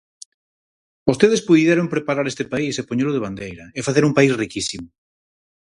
Vostedes 1.07 1.45
puideron 1.49 1.91
preparar 1.93 2.25
este 2.29 2.45
país 2.53 2.75
e 2.77 2.87
poñelo 2.89 3.11
de 3.15 3.23
bandeira, 3.25 3.65
e 3.77 3.79
facer 3.87 4.03
un 4.05 4.13
país 4.17 4.33
riquísimo. 4.43 4.87